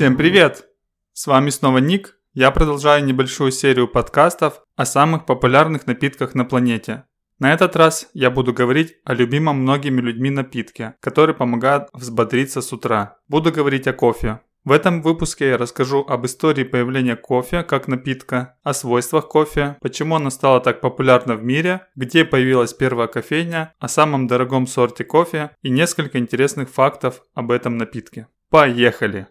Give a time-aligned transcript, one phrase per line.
[0.00, 0.64] Всем привет!
[1.12, 2.16] С вами снова Ник.
[2.32, 7.04] Я продолжаю небольшую серию подкастов о самых популярных напитках на планете.
[7.38, 12.72] На этот раз я буду говорить о любимом многими людьми напитке, который помогает взбодриться с
[12.72, 13.18] утра.
[13.28, 14.40] Буду говорить о кофе.
[14.64, 20.16] В этом выпуске я расскажу об истории появления кофе как напитка, о свойствах кофе, почему
[20.16, 25.50] она стала так популярна в мире, где появилась первая кофейня, о самом дорогом сорте кофе
[25.60, 28.28] и несколько интересных фактов об этом напитке.
[28.48, 29.28] Поехали!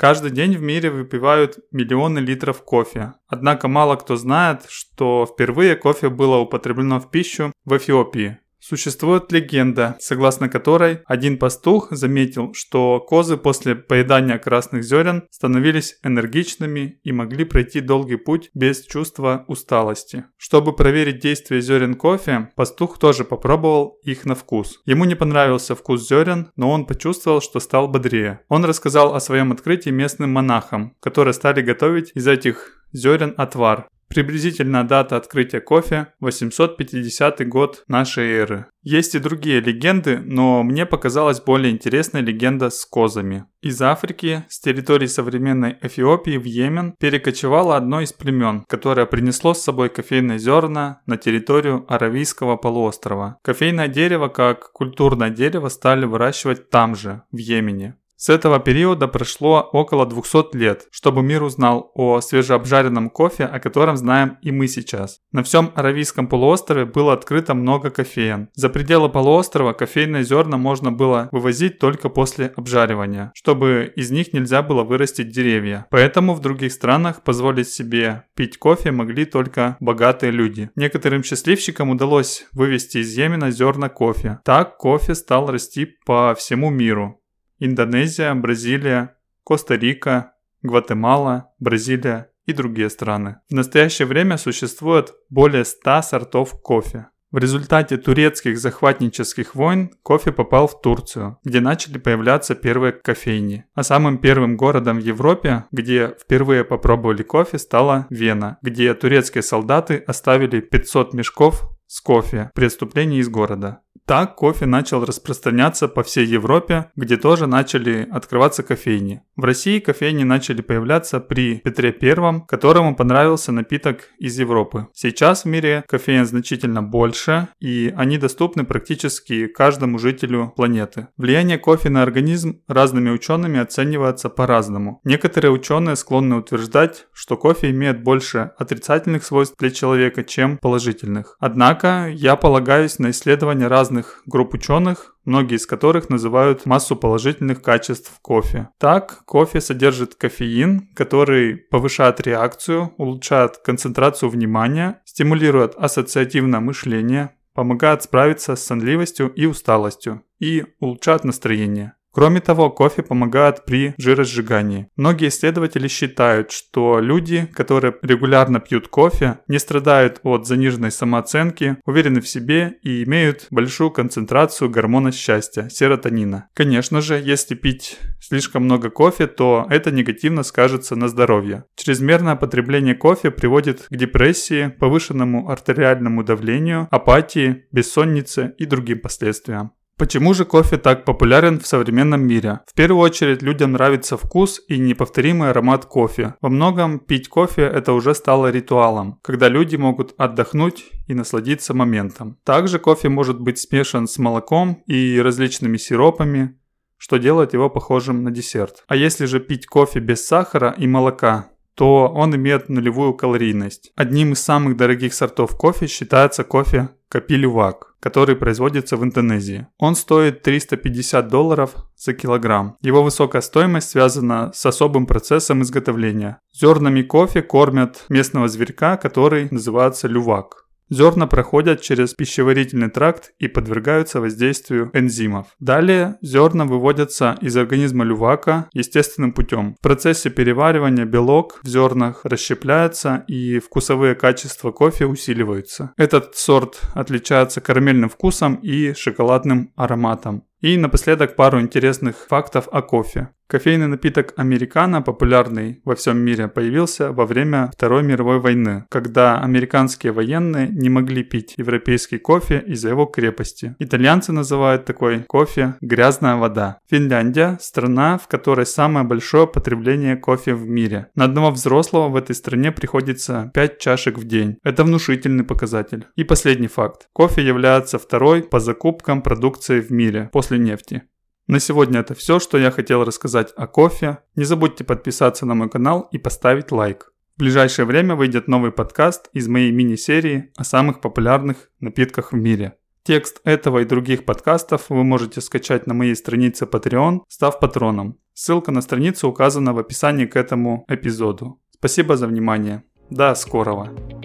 [0.00, 3.12] Каждый день в мире выпивают миллионы литров кофе.
[3.28, 8.38] Однако мало кто знает, что впервые кофе было употреблено в пищу в Эфиопии.
[8.60, 17.00] Существует легенда, согласно которой один пастух заметил, что козы после поедания красных зерен становились энергичными
[17.02, 20.24] и могли пройти долгий путь без чувства усталости.
[20.36, 24.80] Чтобы проверить действие зерен кофе, пастух тоже попробовал их на вкус.
[24.84, 28.40] Ему не понравился вкус зерен, но он почувствовал, что стал бодрее.
[28.48, 33.88] Он рассказал о своем открытии местным монахам, которые стали готовить из этих зерен отвар.
[34.12, 38.66] Приблизительная дата открытия кофе– 850 год нашей эры.
[38.82, 43.44] Есть и другие легенды, но мне показалась более интересная легенда с козами.
[43.62, 49.62] Из Африки, с территории современной Эфиопии в Йемен, перекочевало одно из племен, которое принесло с
[49.62, 53.38] собой кофейные зерна на территорию Аравийского полуострова.
[53.44, 57.99] Кофейное дерево как культурное дерево стали выращивать там же, в Йемене.
[58.22, 63.96] С этого периода прошло около 200 лет, чтобы мир узнал о свежеобжаренном кофе, о котором
[63.96, 65.20] знаем и мы сейчас.
[65.32, 68.50] На всем Аравийском полуострове было открыто много кофеен.
[68.52, 74.60] За пределы полуострова кофейные зерна можно было вывозить только после обжаривания, чтобы из них нельзя
[74.60, 75.86] было вырастить деревья.
[75.88, 80.68] Поэтому в других странах позволить себе пить кофе могли только богатые люди.
[80.76, 84.40] Некоторым счастливчикам удалось вывести из Йемена зерна кофе.
[84.44, 87.19] Так кофе стал расти по всему миру.
[87.60, 90.32] Индонезия, Бразилия, Коста-Рика,
[90.62, 93.36] Гватемала, Бразилия и другие страны.
[93.50, 97.06] В настоящее время существует более 100 сортов кофе.
[97.30, 103.66] В результате турецких захватнических войн кофе попал в Турцию, где начали появляться первые кофейни.
[103.72, 110.02] А самым первым городом в Европе, где впервые попробовали кофе, стала Вена, где турецкие солдаты
[110.08, 113.80] оставили 500 мешков с кофе при отступлении из города.
[114.06, 119.22] Так кофе начал распространяться по всей Европе, где тоже начали открываться кофейни.
[119.36, 124.88] В России кофейни начали появляться при Петре I, которому понравился напиток из Европы.
[124.92, 131.08] Сейчас в мире кофеин значительно больше, и они доступны практически каждому жителю планеты.
[131.16, 135.00] Влияние кофе на организм разными учеными оценивается по-разному.
[135.04, 141.36] Некоторые ученые склонны утверждать, что кофе имеет больше отрицательных свойств для человека, чем положительных.
[141.38, 147.62] Однако я полагаюсь на исследования разных разных групп ученых, многие из которых называют массу положительных
[147.62, 148.68] качеств кофе.
[148.78, 158.56] Так, кофе содержит кофеин, который повышает реакцию, улучшает концентрацию внимания, стимулирует ассоциативное мышление, помогает справиться
[158.56, 161.92] с сонливостью и усталостью и улучшает настроение.
[162.12, 164.88] Кроме того, кофе помогает при жиросжигании.
[164.96, 172.20] Многие исследователи считают, что люди, которые регулярно пьют кофе, не страдают от заниженной самооценки, уверены
[172.20, 176.48] в себе и имеют большую концентрацию гормона счастья– серотонина.
[176.54, 181.64] Конечно же, если пить слишком много кофе, то это негативно скажется на здоровье.
[181.76, 189.72] Чрезмерное потребление кофе приводит к депрессии, повышенному артериальному давлению, апатии, бессоннице и другим последствиям.
[190.00, 192.60] Почему же кофе так популярен в современном мире?
[192.66, 196.36] В первую очередь людям нравится вкус и неповторимый аромат кофе.
[196.40, 202.38] Во многом пить кофе это уже стало ритуалом, когда люди могут отдохнуть и насладиться моментом.
[202.44, 206.58] Также кофе может быть смешан с молоком и различными сиропами,
[206.96, 208.84] что делает его похожим на десерт.
[208.88, 213.92] А если же пить кофе без сахара и молока, то он имеет нулевую калорийность.
[213.96, 219.66] Одним из самых дорогих сортов кофе считается кофе Капилювак, который производится в Индонезии.
[219.78, 222.76] Он стоит 350 долларов за килограмм.
[222.80, 226.40] Его высокая стоимость связана с особым процессом изготовления.
[226.52, 230.66] Зернами кофе кормят местного зверька, который называется лювак.
[230.90, 235.46] Зерна проходят через пищеварительный тракт и подвергаются воздействию энзимов.
[235.60, 239.76] Далее зерна выводятся из организма лювака естественным путем.
[239.78, 245.92] В процессе переваривания белок в зернах расщепляется и вкусовые качества кофе усиливаются.
[245.96, 250.44] Этот сорт отличается карамельным вкусом и шоколадным ароматом.
[250.60, 253.30] И напоследок пару интересных фактов о кофе.
[253.50, 260.12] Кофейный напиток американо, популярный во всем мире, появился во время Второй мировой войны, когда американские
[260.12, 263.74] военные не могли пить европейский кофе из-за его крепости.
[263.80, 266.78] Итальянцы называют такой кофе «грязная вода».
[266.88, 271.08] Финляндия– страна, в которой самое большое потребление кофе в мире.
[271.16, 274.58] На одного взрослого в этой стране приходится 5 чашек в день.
[274.62, 276.06] Это внушительный показатель.
[276.14, 277.08] И последний факт.
[277.12, 281.02] Кофе является второй по закупкам продукции в мире после нефти.
[281.46, 284.18] На сегодня это все, что я хотел рассказать о кофе.
[284.36, 287.12] Не забудьте подписаться на мой канал и поставить лайк.
[287.36, 292.72] В ближайшее время выйдет новый подкаст из моей мини-серии о самых популярных напитках в мире.
[293.04, 298.16] Текст этого и других подкастов вы можете скачать на моей странице Patreon, став патроном.
[298.34, 301.60] Ссылка на страницу указана в описании к этому эпизоду.
[301.78, 302.82] Спасибо за внимание.
[303.10, 304.19] До скорого.